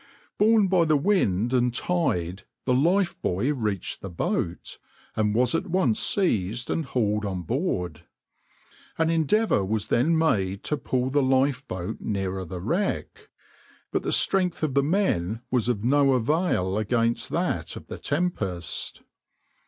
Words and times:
\par 0.39 0.47
Borne 0.47 0.67
by 0.67 0.83
the 0.83 0.97
wind 0.97 1.53
and 1.53 1.71
tide 1.75 2.41
the 2.65 2.73
lifebuoy 2.73 3.53
reached 3.55 4.01
the 4.01 4.09
boat, 4.09 4.79
and 5.15 5.35
was 5.35 5.53
at 5.53 5.67
once 5.67 5.99
seized 5.99 6.71
and 6.71 6.85
hauled 6.85 7.23
on 7.23 7.43
board. 7.43 8.01
An 8.97 9.11
endeavour 9.11 9.63
was 9.63 9.89
then 9.89 10.17
made 10.17 10.63
to 10.63 10.77
pull 10.77 11.11
the 11.11 11.21
lifeboat 11.21 11.97
nearer 12.01 12.45
the 12.45 12.59
wreck, 12.61 13.29
but 13.91 14.01
the 14.01 14.11
strength 14.11 14.63
of 14.63 14.73
the 14.73 14.81
men 14.81 15.41
was 15.51 15.69
of 15.69 15.83
no 15.83 16.13
avail 16.13 16.79
against 16.79 17.29
that 17.29 17.75
of 17.75 17.85
the 17.85 17.99
tempest. 17.99 19.03